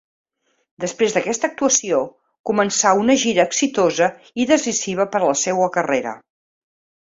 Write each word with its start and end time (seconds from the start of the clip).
Després 0.85 1.11
d'aquesta 1.17 1.49
actuació, 1.49 1.99
començà 2.51 2.95
una 3.03 3.17
gira 3.27 3.47
exitosa 3.51 4.11
i 4.45 4.49
decisiva 4.55 5.09
per 5.15 5.23
a 5.25 5.25
la 5.33 5.39
seua 5.47 5.73
carrera. 5.81 6.19